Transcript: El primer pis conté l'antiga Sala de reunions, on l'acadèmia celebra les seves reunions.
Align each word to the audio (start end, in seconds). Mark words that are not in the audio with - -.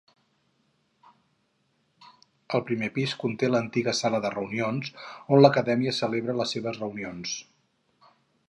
El 2.57 2.63
primer 2.71 2.89
pis 2.97 3.13
conté 3.25 3.51
l'antiga 3.51 3.95
Sala 3.99 4.23
de 4.25 4.33
reunions, 4.37 4.91
on 5.37 5.45
l'acadèmia 5.45 5.97
celebra 6.03 6.39
les 6.43 6.57
seves 6.59 6.83
reunions. 6.87 7.37